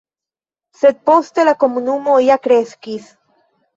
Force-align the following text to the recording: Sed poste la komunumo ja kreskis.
Sed 0.77 0.97
poste 1.11 1.45
la 1.49 1.55
komunumo 1.65 2.17
ja 2.31 2.39
kreskis. 2.49 3.13